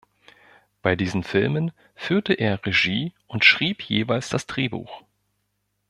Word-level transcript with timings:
Bei 0.81 0.95
diesen 0.95 1.21
Filmen 1.23 1.71
führte 1.93 2.33
er 2.33 2.65
Regie 2.65 3.13
und 3.27 3.45
schrieb 3.45 3.83
jeweils 3.83 4.29
das 4.29 4.47
Drehbuch. 4.47 5.03